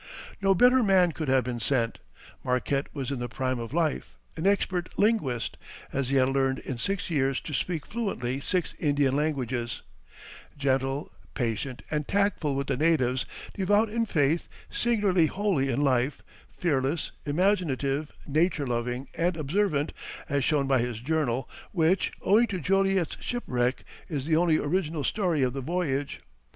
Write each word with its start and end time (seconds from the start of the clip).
No 0.41 0.55
better 0.55 0.81
man 0.81 1.11
could 1.11 1.27
have 1.29 1.43
been 1.43 1.59
sent. 1.59 1.99
Marquette 2.43 2.87
was 2.91 3.11
in 3.11 3.19
the 3.19 3.29
prime 3.29 3.59
of 3.59 3.71
life, 3.71 4.17
an 4.35 4.47
expert 4.47 4.89
linguist 4.97 5.57
as 5.93 6.09
he 6.09 6.15
had 6.15 6.29
learned 6.29 6.57
in 6.57 6.79
six 6.79 7.11
years 7.11 7.39
to 7.41 7.53
speak 7.53 7.85
fluently 7.85 8.39
six 8.41 8.73
Indian 8.79 9.15
languages 9.15 9.83
gentle, 10.57 11.11
patient, 11.35 11.83
and 11.91 12.07
tactful 12.07 12.55
with 12.55 12.65
the 12.65 12.77
natives, 12.77 13.27
devout 13.53 13.89
in 13.91 14.07
faith, 14.07 14.47
singularly 14.71 15.27
holy 15.27 15.69
in 15.69 15.81
life, 15.81 16.23
fearless, 16.49 17.11
imaginative, 17.27 18.11
nature 18.25 18.65
loving 18.65 19.07
and 19.13 19.37
observant, 19.37 19.93
as 20.27 20.43
shown 20.43 20.65
by 20.65 20.79
his 20.79 20.99
journal, 20.99 21.47
which, 21.73 22.11
owing 22.23 22.47
to 22.47 22.59
Joliet's 22.59 23.17
shipwreck, 23.19 23.83
is 24.09 24.25
the 24.25 24.35
only 24.35 24.57
original 24.57 25.03
story 25.03 25.43
of 25.43 25.53
the 25.53 25.61
voyage. 25.61 26.21